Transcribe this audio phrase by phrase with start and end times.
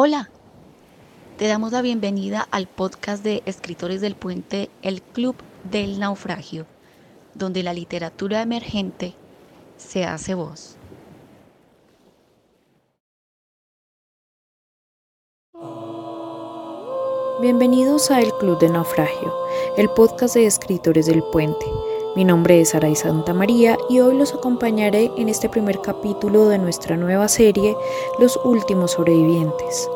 [0.00, 0.30] Hola,
[1.38, 5.34] te damos la bienvenida al podcast de Escritores del Puente, el Club
[5.68, 6.66] del Naufragio,
[7.34, 9.14] donde la literatura emergente
[9.76, 10.76] se hace voz.
[17.40, 19.34] Bienvenidos a El Club del Naufragio,
[19.76, 21.66] el podcast de Escritores del Puente.
[22.18, 26.58] Mi nombre es Aray Santa María y hoy los acompañaré en este primer capítulo de
[26.58, 27.76] nuestra nueva serie
[28.18, 29.88] Los Últimos Sobrevivientes.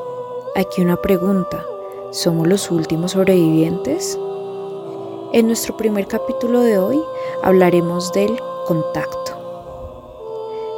[0.54, 1.64] Aquí una pregunta,
[2.12, 4.16] ¿somos los últimos sobrevivientes?
[5.32, 7.02] En nuestro primer capítulo de hoy
[7.42, 9.32] hablaremos del contacto.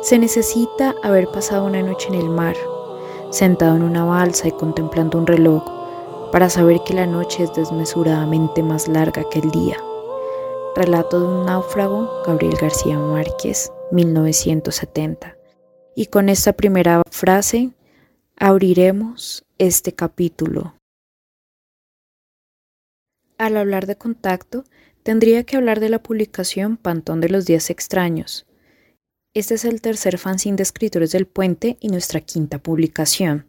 [0.00, 2.56] Se necesita haber pasado una noche en el mar,
[3.28, 5.62] sentado en una balsa y contemplando un reloj,
[6.32, 9.76] para saber que la noche es desmesuradamente más larga que el día.
[10.76, 15.36] Relato de un náufrago, Gabriel García Márquez, 1970.
[15.94, 17.70] Y con esta primera frase
[18.36, 20.74] abriremos este capítulo.
[23.38, 24.64] Al hablar de contacto,
[25.04, 28.44] tendría que hablar de la publicación Pantón de los Días Extraños.
[29.32, 33.46] Este es el tercer fanzine de escritores del puente y nuestra quinta publicación.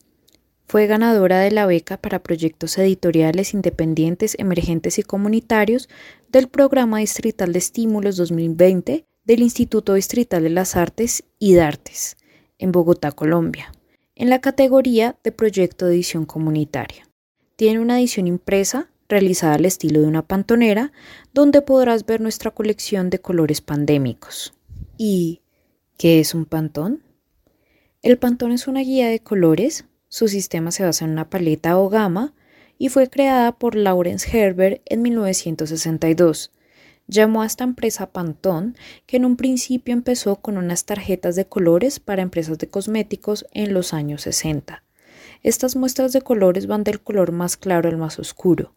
[0.68, 5.90] Fue ganadora de la beca para proyectos editoriales independientes, emergentes y comunitarios
[6.30, 12.18] del Programa Distrital de Estímulos 2020 del Instituto Distrital de las Artes y Dartes,
[12.58, 13.72] en Bogotá, Colombia,
[14.16, 17.08] en la categoría de Proyecto de Edición Comunitaria.
[17.56, 20.92] Tiene una edición impresa realizada al estilo de una pantonera,
[21.32, 24.54] donde podrás ver nuestra colección de colores pandémicos.
[24.98, 25.42] ¿Y
[25.98, 27.04] qué es un pantón?
[28.02, 31.90] El pantón es una guía de colores su sistema se basa en una paleta o
[31.90, 32.34] gama
[32.78, 36.52] y fue creada por Lawrence Herbert en 1962.
[37.08, 38.74] Llamó a esta empresa Pantone,
[39.06, 43.74] que en un principio empezó con unas tarjetas de colores para empresas de cosméticos en
[43.74, 44.84] los años 60.
[45.44, 48.74] Estas muestras de colores van del color más claro al más oscuro.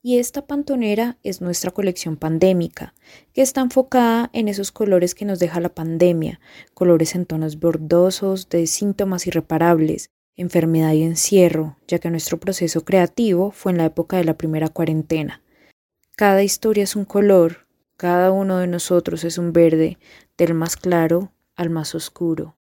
[0.00, 2.94] Y esta pantonera es nuestra colección pandémica,
[3.32, 6.40] que está enfocada en esos colores que nos deja la pandemia,
[6.74, 13.50] colores en tonos bordosos, de síntomas irreparables, enfermedad y encierro, ya que nuestro proceso creativo
[13.50, 15.42] fue en la época de la primera cuarentena.
[16.16, 19.98] Cada historia es un color, cada uno de nosotros es un verde,
[20.36, 22.56] del más claro al más oscuro.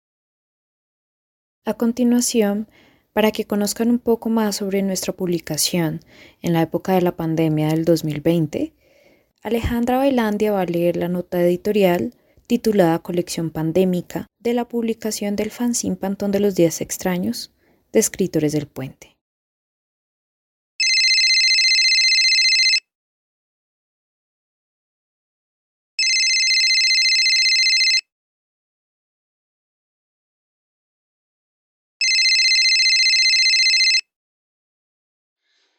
[1.65, 2.67] A continuación,
[3.13, 5.99] para que conozcan un poco más sobre nuestra publicación
[6.41, 8.73] en la época de la pandemia del 2020,
[9.41, 12.13] Alejandra Bailandia va a leer la nota editorial
[12.47, 17.53] titulada Colección Pandémica de la publicación del fanzine Pantón de los Días Extraños,
[17.91, 19.15] de Escritores del Puente.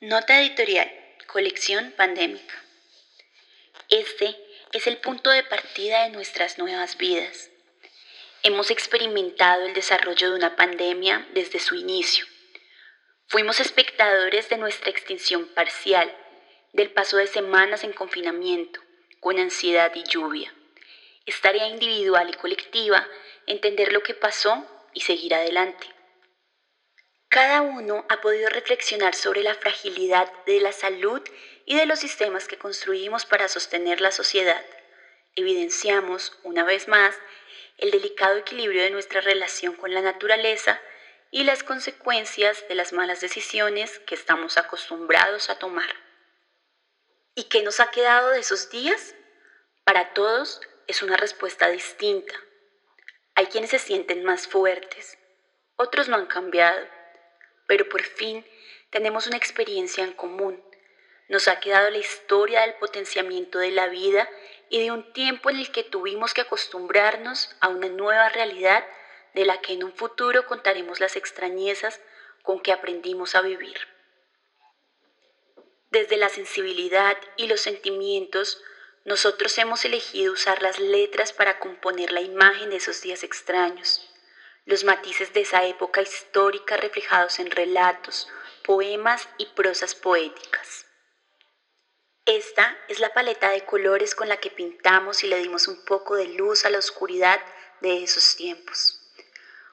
[0.00, 0.90] Nota editorial,
[1.26, 2.54] colección pandémica.
[3.90, 4.34] Este
[4.72, 7.49] es el punto de partida de nuestras nuevas vidas
[8.42, 12.24] Hemos experimentado el desarrollo de una pandemia desde su inicio.
[13.26, 16.10] Fuimos espectadores de nuestra extinción parcial,
[16.72, 18.80] del paso de semanas en confinamiento,
[19.20, 20.54] con ansiedad y lluvia.
[21.26, 23.06] Es tarea individual y colectiva
[23.46, 25.86] entender lo que pasó y seguir adelante.
[27.28, 31.20] Cada uno ha podido reflexionar sobre la fragilidad de la salud
[31.66, 34.64] y de los sistemas que construimos para sostener la sociedad.
[35.36, 37.14] Evidenciamos, una vez más,
[37.80, 40.80] el delicado equilibrio de nuestra relación con la naturaleza
[41.30, 45.90] y las consecuencias de las malas decisiones que estamos acostumbrados a tomar.
[47.34, 49.14] ¿Y qué nos ha quedado de esos días?
[49.84, 52.34] Para todos es una respuesta distinta.
[53.34, 55.16] Hay quienes se sienten más fuertes,
[55.76, 56.86] otros no han cambiado,
[57.66, 58.44] pero por fin
[58.90, 60.62] tenemos una experiencia en común.
[61.28, 64.28] Nos ha quedado la historia del potenciamiento de la vida
[64.70, 68.86] y de un tiempo en el que tuvimos que acostumbrarnos a una nueva realidad
[69.34, 72.00] de la que en un futuro contaremos las extrañezas
[72.42, 73.76] con que aprendimos a vivir.
[75.90, 78.62] Desde la sensibilidad y los sentimientos,
[79.04, 84.08] nosotros hemos elegido usar las letras para componer la imagen de esos días extraños,
[84.66, 88.28] los matices de esa época histórica reflejados en relatos,
[88.62, 90.86] poemas y prosas poéticas.
[92.32, 96.14] Esta es la paleta de colores con la que pintamos y le dimos un poco
[96.14, 97.40] de luz a la oscuridad
[97.80, 99.00] de esos tiempos.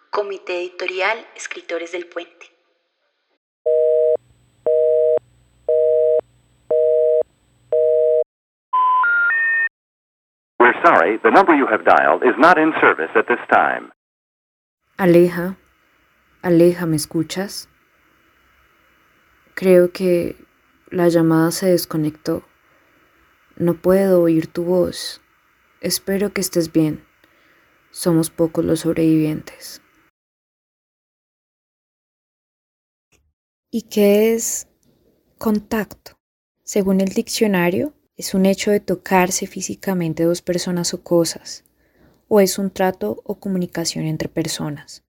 [0.10, 2.48] Comité Editorial Escritores del Puente.
[10.60, 13.92] We're sorry, the number you have dialed is not in service at this time.
[14.98, 15.58] Aleja,
[16.42, 17.70] Aleja, ¿me escuchas?
[19.54, 20.36] Creo que
[20.90, 22.47] la llamada se desconectó.
[23.60, 25.20] No puedo oír tu voz.
[25.82, 27.04] Espero que estés bien.
[27.90, 29.82] Somos pocos los sobrevivientes.
[33.72, 34.68] ¿Y qué es
[35.40, 36.20] contacto?
[36.64, 41.64] Según el diccionario, es un hecho de tocarse físicamente dos personas o cosas,
[42.28, 45.04] o es un trato o comunicación entre personas.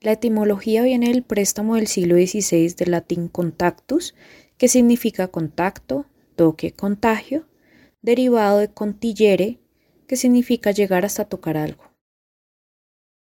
[0.00, 4.16] La etimología viene del préstamo del siglo XVI del latín contactus,
[4.58, 7.46] que significa contacto, toque, contagio,
[8.04, 9.60] derivado de contillere,
[10.06, 11.84] que significa llegar hasta tocar algo.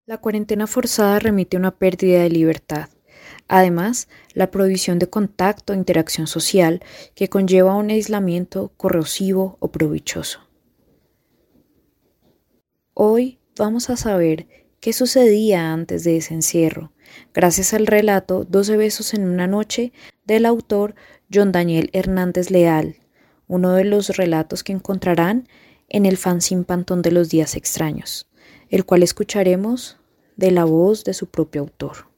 [0.06, 2.88] La cuarentena forzada remite a una pérdida de libertad.
[3.46, 6.82] Además, la prohibición de contacto e interacción social
[7.14, 10.40] que conlleva un aislamiento corrosivo o provechoso.
[12.92, 14.48] Hoy vamos a saber
[14.80, 16.92] qué sucedía antes de ese encierro,
[17.32, 19.92] gracias al relato Doce besos en una noche
[20.24, 20.96] del autor
[21.32, 22.96] John Daniel Hernández Leal,
[23.48, 25.48] uno de los relatos que encontrarán
[25.88, 28.26] en el fanzine Pantón de los Días Extraños,
[28.70, 29.98] el cual escucharemos
[30.36, 32.08] de la voz de su propio autor.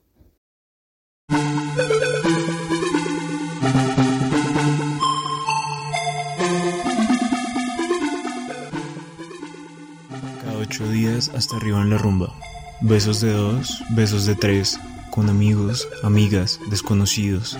[10.43, 12.33] Cada ocho días hasta arriba en la rumba.
[12.81, 14.79] Besos de dos, besos de tres,
[15.11, 17.57] con amigos, amigas, desconocidos.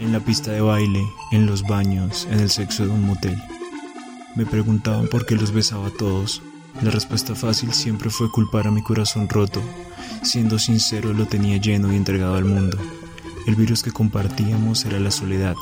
[0.00, 3.36] En la pista de baile, en los baños, en el sexo de un motel.
[4.34, 6.40] Me preguntaban por qué los besaba a todos.
[6.80, 9.60] La respuesta fácil siempre fue culpar a mi corazón roto.
[10.22, 12.78] Siendo sincero, lo tenía lleno y entregado al mundo.
[13.46, 15.54] El virus que compartíamos era la soledad.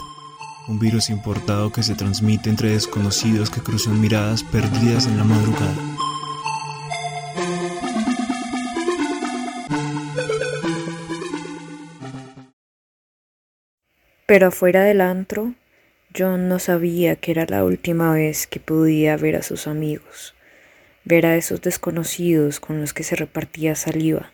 [0.69, 5.98] Un virus importado que se transmite entre desconocidos que cruzan miradas perdidas en la madrugada.
[14.29, 15.55] Pero afuera del antro,
[16.15, 20.35] John no sabía que era la última vez que podía ver a sus amigos,
[21.03, 24.31] ver a esos desconocidos con los que se repartía saliva.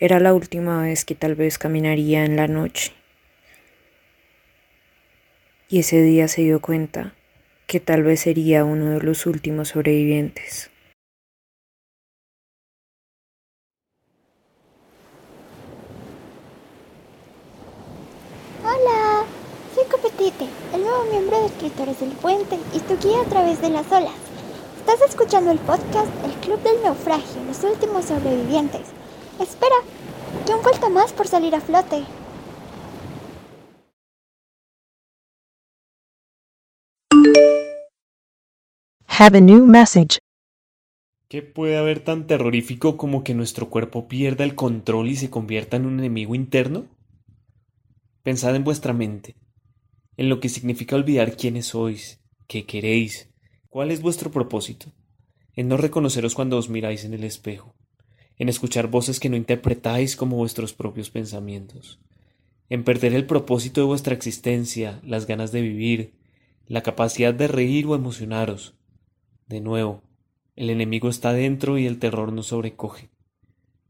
[0.00, 2.94] Era la última vez que tal vez caminaría en la noche.
[5.68, 7.14] Y ese día se dio cuenta
[7.68, 10.72] que tal vez sería uno de los últimos sobrevivientes.
[18.66, 19.26] Hola,
[20.14, 23.86] Copetite, el nuevo miembro de Escritores del Puente y tu guía a través de las
[23.90, 24.14] olas.
[24.78, 28.82] Estás escuchando el podcast El Club del Naufragio, los últimos sobrevivientes.
[29.40, 29.76] Espera,
[30.46, 32.04] que un falta más por salir a flote.
[39.06, 40.18] Have a new message.
[41.28, 45.76] ¿Qué puede haber tan terrorífico como que nuestro cuerpo pierda el control y se convierta
[45.76, 46.84] en un enemigo interno?
[48.22, 49.34] Pensad en vuestra mente,
[50.16, 53.30] en lo que significa olvidar quiénes sois, qué queréis,
[53.68, 54.92] cuál es vuestro propósito,
[55.54, 57.74] en no reconoceros cuando os miráis en el espejo,
[58.38, 62.00] en escuchar voces que no interpretáis como vuestros propios pensamientos,
[62.68, 66.14] en perder el propósito de vuestra existencia, las ganas de vivir,
[66.66, 68.74] la capacidad de reír o emocionaros.
[69.46, 70.02] De nuevo,
[70.56, 73.10] el enemigo está dentro y el terror nos sobrecoge.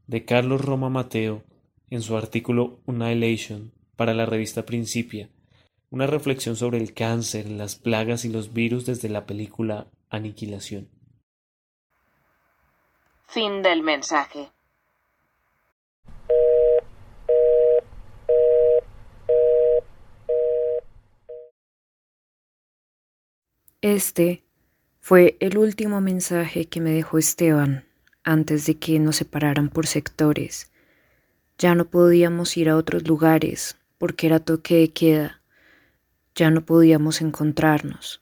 [0.07, 1.43] De Carlos Roma Mateo,
[1.89, 5.29] en su artículo Annihilation para la revista Principia,
[5.95, 10.89] una reflexión sobre el cáncer, las plagas y los virus desde la película Aniquilación.
[13.27, 14.51] Fin del mensaje.
[23.79, 24.43] Este
[24.99, 27.85] fue el último mensaje que me dejó Esteban
[28.25, 30.69] antes de que nos separaran por sectores.
[31.57, 35.41] Ya no podíamos ir a otros lugares porque era toque de queda.
[36.35, 38.21] Ya no podíamos encontrarnos.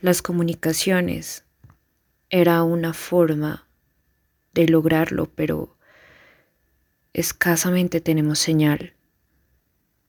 [0.00, 1.44] Las comunicaciones
[2.30, 3.68] era una forma
[4.54, 5.76] de lograrlo, pero
[7.12, 8.94] escasamente tenemos señal.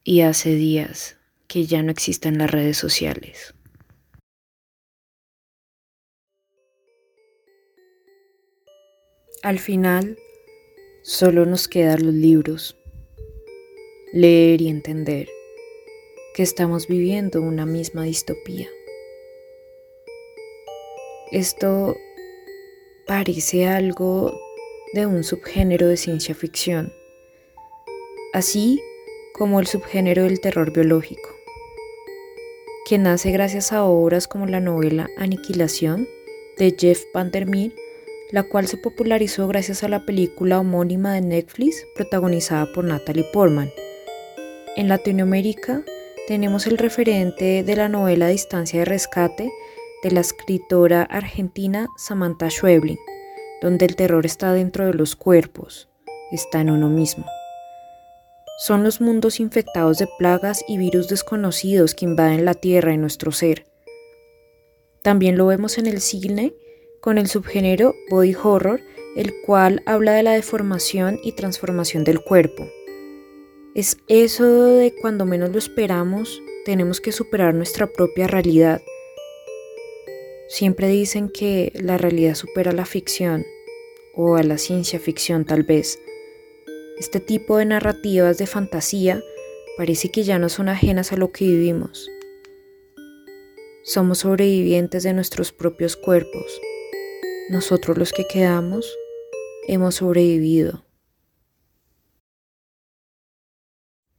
[0.02, 3.54] Y hace días que ya no existen las redes sociales.
[9.42, 10.16] Al final,
[11.02, 12.78] solo nos quedan los libros,
[14.12, 15.35] leer y entender
[16.36, 18.68] que estamos viviendo una misma distopía.
[21.32, 21.96] Esto
[23.06, 24.38] parece algo
[24.92, 26.92] de un subgénero de ciencia ficción,
[28.34, 28.82] así
[29.32, 31.30] como el subgénero del terror biológico,
[32.86, 36.06] que nace gracias a obras como la novela Aniquilación
[36.58, 37.72] de Jeff Vandermeer,
[38.30, 43.72] la cual se popularizó gracias a la película homónima de Netflix protagonizada por Natalie Portman.
[44.76, 45.82] En Latinoamérica
[46.26, 49.52] tenemos el referente de la novela Distancia de Rescate
[50.02, 52.98] de la escritora argentina Samantha Schweblin,
[53.62, 55.88] donde el terror está dentro de los cuerpos,
[56.32, 57.24] está en uno mismo.
[58.58, 63.30] Son los mundos infectados de plagas y virus desconocidos que invaden la tierra y nuestro
[63.30, 63.66] ser.
[65.02, 66.54] También lo vemos en el cine
[67.00, 68.80] con el subgénero body horror,
[69.16, 72.66] el cual habla de la deformación y transformación del cuerpo.
[73.76, 78.80] Es eso de cuando menos lo esperamos, tenemos que superar nuestra propia realidad.
[80.48, 83.44] Siempre dicen que la realidad supera la ficción,
[84.14, 85.98] o a la ciencia ficción tal vez.
[86.98, 89.22] Este tipo de narrativas de fantasía
[89.76, 92.08] parece que ya no son ajenas a lo que vivimos.
[93.82, 96.62] Somos sobrevivientes de nuestros propios cuerpos.
[97.50, 98.90] Nosotros los que quedamos
[99.68, 100.85] hemos sobrevivido.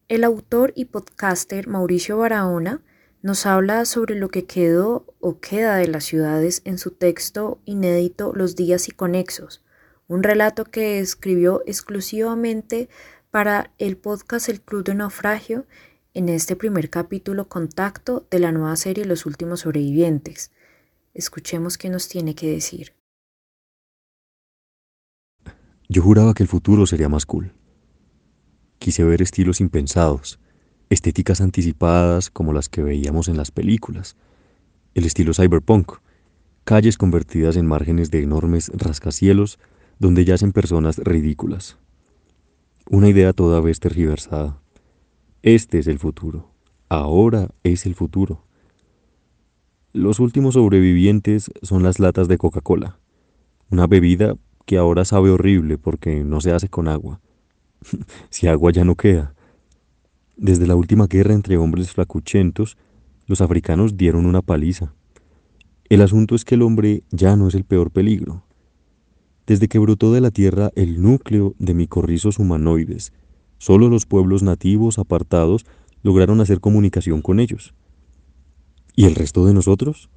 [0.10, 2.82] El autor y podcaster Mauricio Barahona
[3.22, 8.32] nos habla sobre lo que quedó o queda de las ciudades en su texto inédito
[8.34, 9.66] Los días y conexos,
[10.08, 12.88] un relato que escribió exclusivamente
[13.32, 15.66] para el podcast El Club de Naufragio
[16.14, 20.52] en este primer capítulo Contacto de la nueva serie Los Últimos Sobrevivientes.
[21.16, 22.94] Escuchemos qué nos tiene que decir.
[25.90, 27.52] Yo juraba que el futuro sería más cool.
[28.80, 30.40] Quise ver estilos impensados,
[30.90, 34.16] estéticas anticipadas como las que veíamos en las películas,
[34.94, 35.94] el estilo cyberpunk,
[36.64, 39.60] calles convertidas en márgenes de enormes rascacielos
[40.00, 41.78] donde yacen personas ridículas.
[42.90, 44.60] Una idea toda vez tergiversada.
[45.42, 46.52] Este es el futuro.
[46.90, 48.44] Ahora es el futuro.
[49.94, 53.00] Los últimos sobrevivientes son las latas de Coca-Cola,
[53.70, 57.20] una bebida que ahora sabe horrible porque no se hace con agua.
[58.30, 59.34] si agua ya no queda.
[60.36, 62.78] Desde la última guerra entre hombres flacuchentos,
[63.26, 64.94] los africanos dieron una paliza.
[65.90, 68.44] El asunto es que el hombre ya no es el peor peligro.
[69.46, 73.14] Desde que brotó de la tierra el núcleo de micorrizos humanoides,
[73.58, 75.66] solo los pueblos nativos apartados
[76.04, 77.74] lograron hacer comunicación con ellos.
[78.96, 80.10] ¿Y el resto de nosotros?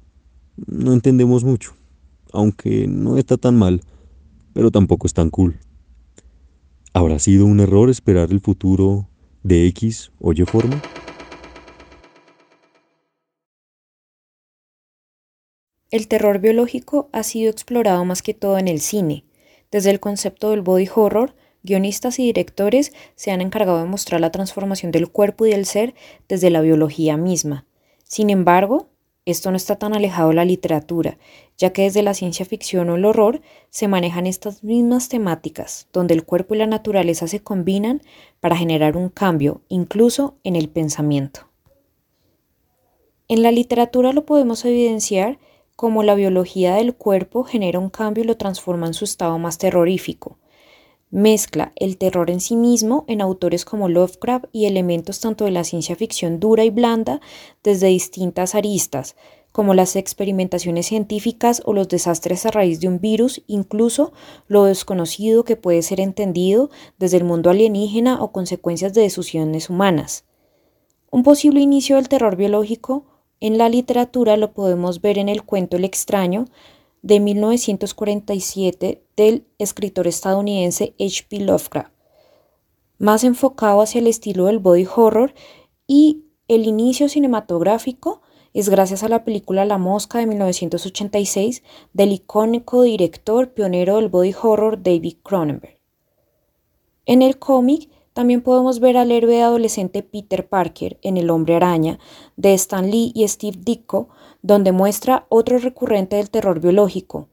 [0.67, 1.73] No entendemos mucho,
[2.33, 3.81] aunque no está tan mal
[4.53, 5.57] pero tampoco es tan cool.
[6.93, 9.07] ¿Habrá sido un error esperar el futuro
[9.43, 10.81] de X o Y forma?
[15.89, 19.23] El terror biológico ha sido explorado más que todo en el cine.
[19.71, 21.33] Desde el concepto del body horror,
[21.63, 25.95] guionistas y directores se han encargado de mostrar la transformación del cuerpo y del ser
[26.27, 27.65] desde la biología misma.
[28.03, 28.90] Sin embargo,
[29.25, 31.17] esto no está tan alejado de la literatura,
[31.57, 36.13] ya que desde la ciencia ficción o el horror se manejan estas mismas temáticas, donde
[36.15, 38.01] el cuerpo y la naturaleza se combinan
[38.39, 41.47] para generar un cambio, incluso en el pensamiento.
[43.27, 45.39] En la literatura lo podemos evidenciar
[45.75, 49.57] como la biología del cuerpo genera un cambio y lo transforma en su estado más
[49.57, 50.37] terrorífico.
[51.11, 55.65] Mezcla el terror en sí mismo en autores como Lovecraft y elementos tanto de la
[55.65, 57.19] ciencia ficción dura y blanda
[57.63, 59.17] desde distintas aristas,
[59.51, 64.13] como las experimentaciones científicas o los desastres a raíz de un virus, incluso
[64.47, 70.23] lo desconocido que puede ser entendido desde el mundo alienígena o consecuencias de desusiones humanas.
[71.11, 73.03] Un posible inicio del terror biológico
[73.41, 76.45] en la literatura lo podemos ver en el cuento El extraño
[77.01, 81.39] de 1947 del escritor estadounidense H.P.
[81.39, 81.91] Lovecraft,
[82.97, 85.33] más enfocado hacia el estilo del body horror
[85.87, 88.21] y el inicio cinematográfico
[88.53, 94.35] es gracias a la película La Mosca de 1986 del icónico director pionero del body
[94.41, 95.79] horror David Cronenberg.
[97.05, 101.97] En el cómic también podemos ver al héroe adolescente Peter Parker en El hombre araña
[102.35, 104.09] de Stan Lee y Steve Ditko,
[104.41, 107.29] donde muestra otro recurrente del terror biológico,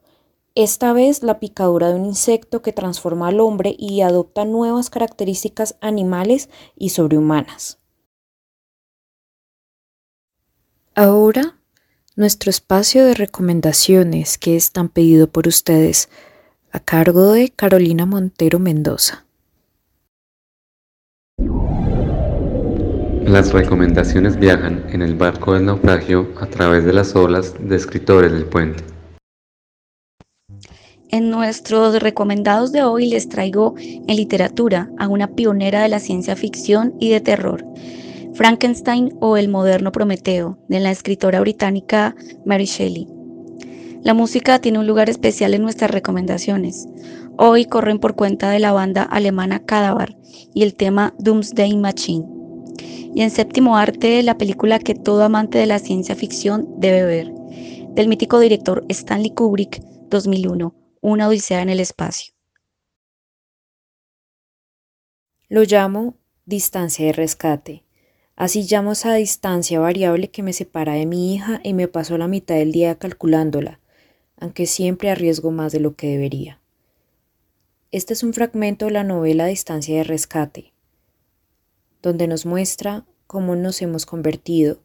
[0.55, 5.77] esta vez la picadura de un insecto que transforma al hombre y adopta nuevas características
[5.79, 7.79] animales y sobrehumanas.
[10.95, 11.57] Ahora,
[12.15, 16.09] nuestro espacio de recomendaciones que es tan pedido por ustedes,
[16.71, 19.28] a cargo de Carolina Montero Mendoza.
[23.29, 28.31] Las recomendaciones viajan en el barco del naufragio a través de las olas de escritores
[28.31, 28.83] del puente.
[31.09, 36.35] En nuestros recomendados de hoy les traigo en literatura a una pionera de la ciencia
[36.35, 37.63] ficción y de terror,
[38.33, 42.15] Frankenstein o El moderno Prometeo, de la escritora británica
[42.47, 43.07] Mary Shelley.
[44.01, 46.87] La música tiene un lugar especial en nuestras recomendaciones.
[47.37, 50.17] Hoy corren por cuenta de la banda alemana Cadaver
[50.55, 52.38] y el tema Doomsday Machine.
[52.81, 57.33] Y en séptimo arte, la película que todo amante de la ciencia ficción debe ver,
[57.89, 62.33] del mítico director Stanley Kubrick, 2001, Una Odisea en el Espacio.
[65.47, 67.83] Lo llamo distancia de rescate.
[68.35, 72.27] Así llamo esa distancia variable que me separa de mi hija y me paso la
[72.27, 73.79] mitad del día calculándola,
[74.37, 76.59] aunque siempre arriesgo más de lo que debería.
[77.91, 80.73] Este es un fragmento de la novela Distancia de Rescate,
[82.01, 84.81] donde nos muestra cómo nos hemos convertido,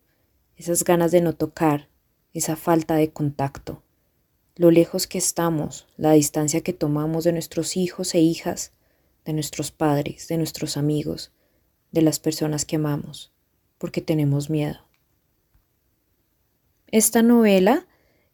[0.56, 1.88] esas ganas de no tocar,
[2.33, 3.83] esa falta de contacto,
[4.56, 8.73] lo lejos que estamos, la distancia que tomamos de nuestros hijos e hijas,
[9.25, 11.33] de nuestros padres, de nuestros amigos,
[11.90, 13.33] de las personas que amamos,
[13.78, 14.80] porque tenemos miedo.
[16.88, 17.87] Esta novela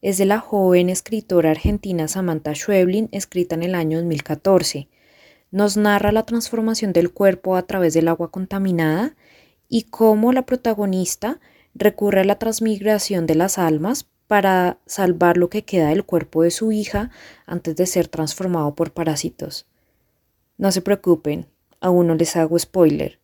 [0.03, 4.89] es de la joven escritora argentina Samantha Schweblin, escrita en el año 2014.
[5.50, 9.16] Nos narra la transformación del cuerpo a través del agua contaminada
[9.69, 11.40] y cómo la protagonista
[11.75, 16.52] recurre a la transmigración de las almas para salvar lo que queda del cuerpo de
[16.52, 17.11] su hija
[17.47, 19.66] antes de ser transformado por parásitos.
[20.57, 21.47] No se preocupen,
[21.80, 23.19] aún no les hago spoiler.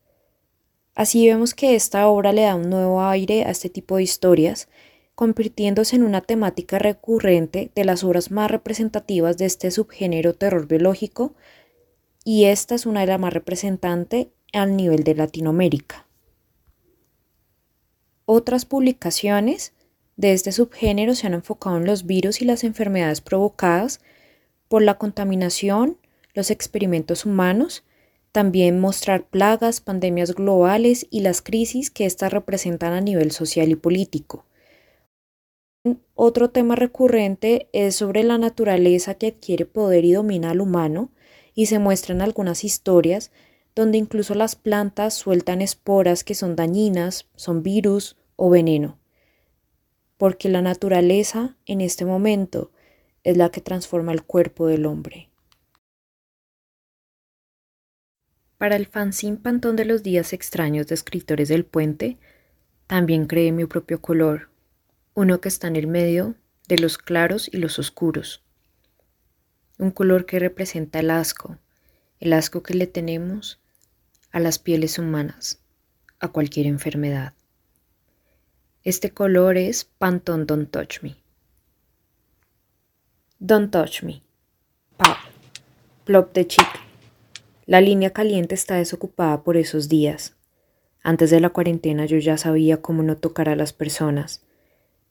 [0.96, 4.68] Así vemos que esta obra le da un nuevo aire a este tipo de historias,
[5.14, 11.34] convirtiéndose en una temática recurrente de las obras más representativas de este subgénero terror biológico,
[12.28, 16.08] y esta es una de las más representantes al nivel de Latinoamérica.
[18.24, 19.74] Otras publicaciones
[20.16, 24.00] de este subgénero se han enfocado en los virus y las enfermedades provocadas
[24.66, 25.98] por la contaminación,
[26.34, 27.84] los experimentos humanos,
[28.32, 33.76] también mostrar plagas, pandemias globales y las crisis que éstas representan a nivel social y
[33.76, 34.44] político.
[36.16, 41.12] Otro tema recurrente es sobre la naturaleza que adquiere poder y domina al humano,
[41.56, 43.32] y se muestran algunas historias
[43.74, 49.00] donde incluso las plantas sueltan esporas que son dañinas, son virus o veneno.
[50.16, 52.70] Porque la naturaleza en este momento
[53.24, 55.30] es la que transforma el cuerpo del hombre.
[58.58, 62.18] Para el fanzine Pantón de los Días Extraños de Escritores del Puente,
[62.86, 64.50] también creé mi propio color,
[65.14, 66.36] uno que está en el medio
[66.68, 68.45] de los claros y los oscuros.
[69.78, 71.58] Un color que representa el asco,
[72.18, 73.60] el asco que le tenemos
[74.32, 75.60] a las pieles humanas,
[76.18, 77.34] a cualquier enfermedad.
[78.84, 81.16] Este color es Pantone Don't Touch Me.
[83.38, 84.22] Don't Touch Me.
[84.96, 85.16] Pop.
[86.04, 86.80] Plop de chicle.
[87.66, 90.36] La línea caliente está desocupada por esos días.
[91.02, 94.42] Antes de la cuarentena yo ya sabía cómo no tocar a las personas.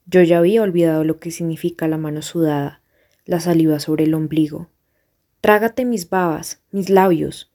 [0.05, 2.81] Yo ya había olvidado lo que significa la mano sudada,
[3.25, 4.69] la saliva sobre el ombligo.
[5.41, 7.51] Trágate mis babas, mis labios.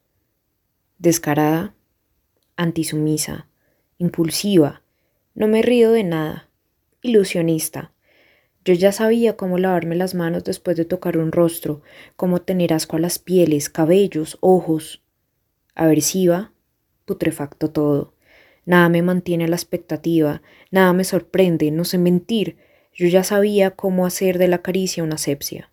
[0.99, 1.75] Descarada,
[2.57, 3.49] antisumisa,
[3.99, 4.83] impulsiva,
[5.35, 6.49] no me río de nada.
[7.03, 7.93] Ilusionista.
[8.65, 11.81] Yo ya sabía cómo lavarme las manos después de tocar un rostro,
[12.17, 15.03] cómo tener asco a las pieles, cabellos, ojos.
[15.75, 16.53] Aversiva,
[17.07, 18.15] putrefacto todo.
[18.67, 22.59] Nada me mantiene a la expectativa, nada me sorprende, no sé mentir.
[23.01, 25.71] Yo ya sabía cómo hacer de la caricia una sepsia.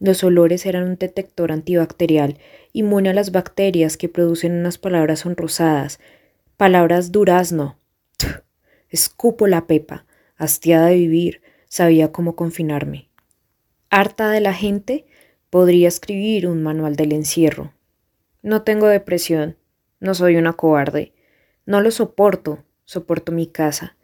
[0.00, 2.38] Los olores eran un detector antibacterial,
[2.72, 6.00] inmune a las bacterias que producen unas palabras sonrosadas,
[6.56, 7.78] palabras durazno,
[8.88, 13.10] Escupo la pepa, hastiada de vivir, sabía cómo confinarme.
[13.88, 15.06] Harta de la gente,
[15.50, 17.72] podría escribir un manual del encierro.
[18.42, 19.56] No tengo depresión,
[20.00, 21.12] no soy una cobarde,
[21.64, 23.96] no lo soporto, soporto mi casa.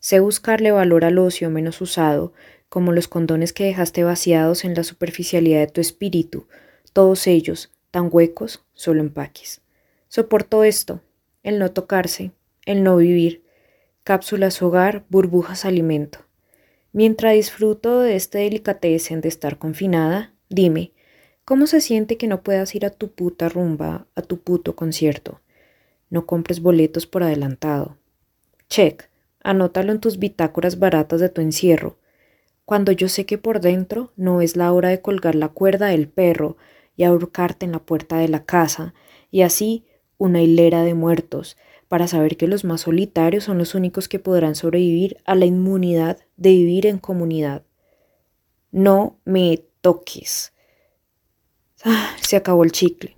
[0.00, 2.32] Sé buscarle valor al ocio menos usado,
[2.68, 6.46] como los condones que dejaste vaciados en la superficialidad de tu espíritu,
[6.92, 9.60] todos ellos, tan huecos, solo empaques.
[10.08, 11.02] Soporto esto,
[11.42, 12.32] el no tocarse,
[12.64, 13.42] el no vivir,
[14.04, 16.20] cápsulas hogar, burbujas alimento.
[16.92, 20.92] Mientras disfruto de este delicatessen de estar confinada, dime,
[21.44, 25.40] ¿cómo se siente que no puedas ir a tu puta rumba, a tu puto concierto?
[26.08, 27.98] No compres boletos por adelantado.
[28.68, 29.07] Check,
[29.42, 31.96] anótalo en tus bitácoras baratas de tu encierro.
[32.64, 36.08] Cuando yo sé que por dentro no es la hora de colgar la cuerda del
[36.08, 36.56] perro
[36.96, 38.94] y ahorcarte en la puerta de la casa,
[39.30, 39.84] y así
[40.18, 41.56] una hilera de muertos,
[41.88, 46.18] para saber que los más solitarios son los únicos que podrán sobrevivir a la inmunidad
[46.36, 47.62] de vivir en comunidad.
[48.70, 50.52] No me toques.
[51.84, 53.16] Ah, se acabó el chicle.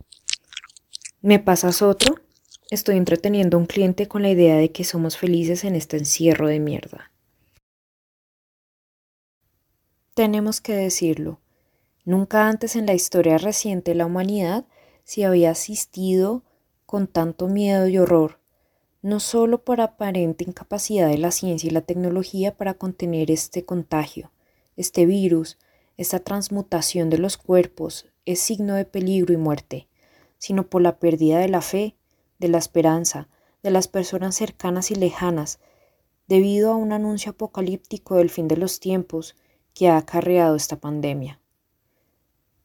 [1.23, 2.15] ¿Me pasas otro?
[2.71, 6.49] Estoy entreteniendo a un cliente con la idea de que somos felices en este encierro
[6.49, 7.11] de mierda.
[10.15, 11.41] Tenemos que decirlo.
[12.05, 14.65] Nunca antes en la historia reciente de la humanidad
[15.05, 16.43] se había asistido
[16.87, 18.41] con tanto miedo y horror
[19.03, 24.31] no solo por aparente incapacidad de la ciencia y la tecnología para contener este contagio,
[24.77, 25.59] este virus,
[25.97, 29.89] esta transmutación de los cuerpos es signo de peligro y muerte,
[30.39, 31.97] sino por la pérdida de la fe,
[32.41, 33.29] de la esperanza,
[33.63, 35.61] de las personas cercanas y lejanas,
[36.27, 39.37] debido a un anuncio apocalíptico del fin de los tiempos
[39.75, 41.41] que ha acarreado esta pandemia.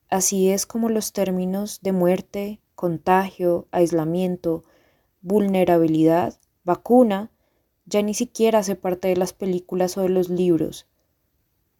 [0.10, 4.64] Así es como los términos de muerte, contagio, aislamiento,
[5.22, 7.32] vulnerabilidad, vacuna,
[7.86, 10.88] ya ni siquiera hace parte de las películas o de los libros.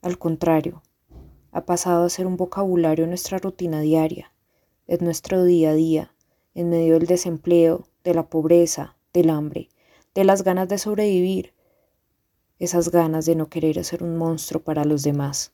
[0.02, 0.84] Al contrario,
[1.52, 4.34] ha pasado a ser un vocabulario en nuestra rutina diaria,
[4.88, 6.15] en nuestro día a día,
[6.56, 9.70] en medio del desempleo, de la pobreza, del hambre,
[10.16, 11.54] de las ganas de sobrevivir,
[12.58, 15.52] esas ganas de no querer ser un monstruo para los demás.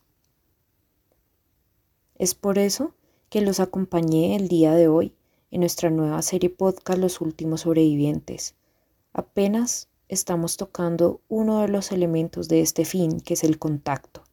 [2.16, 2.94] Es por eso
[3.30, 5.16] que los acompañé el día de hoy
[5.50, 8.56] en nuestra nueva serie podcast Los Últimos Sobrevivientes.
[9.14, 14.24] Apenas estamos tocando uno de los elementos de este fin, que es el contacto.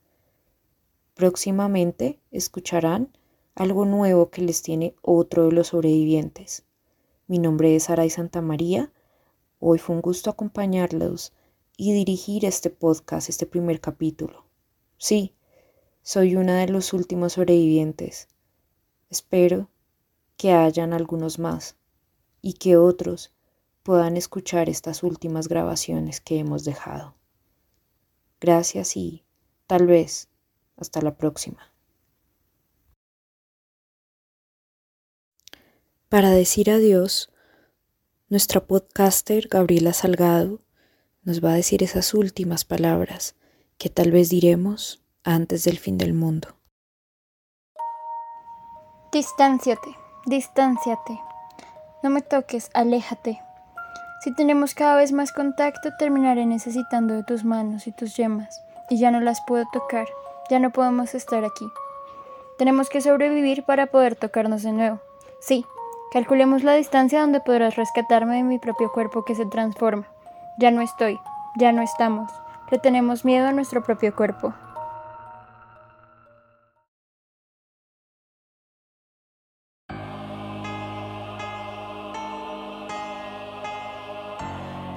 [1.15, 3.17] Próximamente escucharán
[3.59, 6.65] algo nuevo que les tiene otro de los sobrevivientes.
[7.27, 8.93] Mi nombre es Saray Santa María.
[9.59, 11.33] Hoy fue un gusto acompañarlos
[11.77, 14.47] y dirigir este podcast, este primer capítulo.
[14.97, 15.35] Sí,
[16.03, 18.29] soy una de los últimos sobrevivientes.
[19.11, 19.69] Espero
[20.37, 21.77] que hayan algunos más
[22.41, 23.35] y que otros
[23.83, 27.17] puedan escuchar estas últimas grabaciones que hemos dejado.
[28.41, 29.25] Gracias y
[29.67, 30.29] tal vez
[30.77, 31.73] hasta la próxima.
[36.09, 37.31] Para decir adiós,
[38.31, 40.63] nuestra podcaster Gabriela Salgado
[41.23, 43.35] nos va a decir esas últimas palabras
[43.77, 46.57] que tal vez diremos antes del fin del mundo.
[49.13, 49.91] Distánciate,
[50.25, 51.21] distánciate.
[52.03, 53.43] No me toques, aléjate.
[54.25, 58.99] Si tenemos cada vez más contacto, terminaré necesitando de tus manos y tus yemas, y
[58.99, 60.09] ya no las puedo tocar,
[60.49, 61.67] ya no podemos estar aquí.
[62.57, 65.01] Tenemos que sobrevivir para poder tocarnos de nuevo.
[65.41, 65.67] Sí,
[66.13, 70.07] calculemos la distancia donde podrás rescatarme de mi propio cuerpo que se transforma.
[70.59, 71.19] Ya no estoy,
[71.57, 72.31] ya no estamos.
[72.71, 74.55] Le tenemos miedo a nuestro propio cuerpo.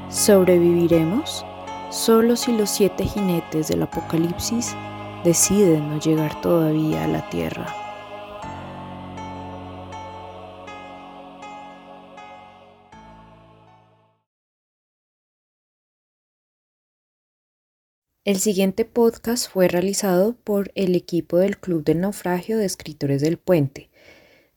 [0.10, 1.46] ¿Sobreviviremos?
[1.90, 4.76] Solo si los siete jinetes del apocalipsis
[5.24, 7.81] deciden no llegar todavía a la Tierra.
[18.24, 23.40] El siguiente podcast fue realizado por el equipo del Club del Naufragio de Escritores del
[23.40, 23.90] Puente.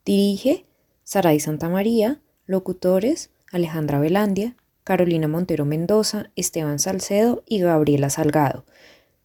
[0.05, 0.65] Dirige
[1.03, 8.65] Saray Santa María, locutores Alejandra Velandia, Carolina Montero Mendoza, Esteban Salcedo y Gabriela Salgado.